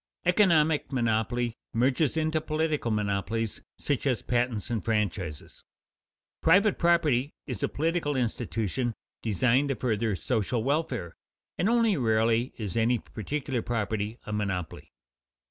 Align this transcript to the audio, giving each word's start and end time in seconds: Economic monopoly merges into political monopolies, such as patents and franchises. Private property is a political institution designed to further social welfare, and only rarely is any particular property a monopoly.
Economic 0.25 0.91
monopoly 0.91 1.53
merges 1.75 2.17
into 2.17 2.41
political 2.41 2.89
monopolies, 2.89 3.61
such 3.77 4.07
as 4.07 4.23
patents 4.23 4.71
and 4.71 4.83
franchises. 4.83 5.63
Private 6.41 6.79
property 6.79 7.35
is 7.45 7.61
a 7.61 7.69
political 7.69 8.15
institution 8.15 8.95
designed 9.21 9.69
to 9.69 9.75
further 9.75 10.15
social 10.15 10.63
welfare, 10.63 11.15
and 11.55 11.69
only 11.69 11.97
rarely 11.97 12.51
is 12.57 12.75
any 12.75 12.97
particular 12.97 13.61
property 13.61 14.17
a 14.25 14.33
monopoly. 14.33 14.91